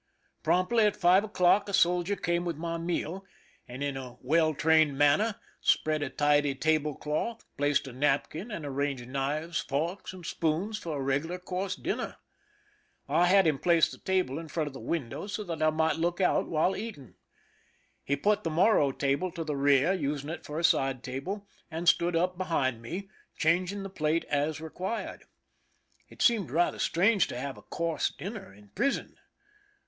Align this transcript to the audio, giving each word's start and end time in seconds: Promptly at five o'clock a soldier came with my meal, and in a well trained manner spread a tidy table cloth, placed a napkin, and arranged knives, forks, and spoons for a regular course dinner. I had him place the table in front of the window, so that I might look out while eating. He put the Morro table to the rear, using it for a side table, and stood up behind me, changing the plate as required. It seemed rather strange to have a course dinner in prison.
Promptly 0.41 0.87
at 0.87 0.95
five 0.95 1.23
o'clock 1.23 1.69
a 1.69 1.73
soldier 1.73 2.15
came 2.15 2.43
with 2.43 2.57
my 2.57 2.79
meal, 2.79 3.23
and 3.67 3.83
in 3.83 3.95
a 3.95 4.17
well 4.21 4.55
trained 4.55 4.97
manner 4.97 5.35
spread 5.59 6.01
a 6.01 6.09
tidy 6.09 6.55
table 6.55 6.95
cloth, 6.95 7.45
placed 7.55 7.87
a 7.87 7.93
napkin, 7.93 8.49
and 8.49 8.65
arranged 8.65 9.07
knives, 9.07 9.59
forks, 9.59 10.11
and 10.11 10.25
spoons 10.25 10.79
for 10.79 10.97
a 10.97 11.01
regular 11.03 11.37
course 11.37 11.75
dinner. 11.75 12.17
I 13.07 13.27
had 13.27 13.45
him 13.45 13.59
place 13.59 13.91
the 13.91 13.99
table 13.99 14.39
in 14.39 14.47
front 14.47 14.65
of 14.65 14.73
the 14.73 14.79
window, 14.79 15.27
so 15.27 15.43
that 15.43 15.61
I 15.61 15.69
might 15.69 15.97
look 15.97 16.19
out 16.19 16.47
while 16.47 16.75
eating. 16.75 17.13
He 18.03 18.15
put 18.15 18.43
the 18.43 18.49
Morro 18.49 18.91
table 18.91 19.31
to 19.33 19.43
the 19.43 19.55
rear, 19.55 19.93
using 19.93 20.31
it 20.31 20.45
for 20.47 20.57
a 20.57 20.63
side 20.63 21.03
table, 21.03 21.47
and 21.69 21.87
stood 21.87 22.15
up 22.15 22.39
behind 22.39 22.81
me, 22.81 23.07
changing 23.37 23.83
the 23.83 23.89
plate 23.91 24.23
as 24.31 24.59
required. 24.59 25.25
It 26.09 26.23
seemed 26.23 26.49
rather 26.49 26.79
strange 26.79 27.27
to 27.27 27.37
have 27.39 27.55
a 27.55 27.61
course 27.61 28.09
dinner 28.09 28.51
in 28.51 28.69
prison. 28.69 29.15